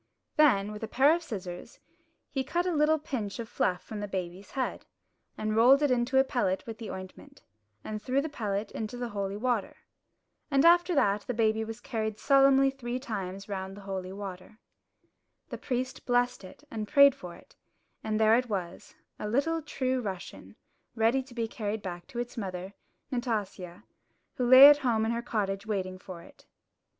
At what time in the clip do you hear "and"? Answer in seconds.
5.37-5.55, 7.83-8.01, 10.49-10.65, 16.71-16.87, 18.03-18.19